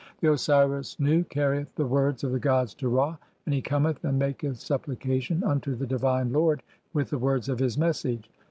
[0.19, 4.03] The "Osiris Nu carrieth the words of the gods to Ra, (19) and he "cometh
[4.03, 8.27] and maketh supplication unto the divine lord (20) with "the words of his message.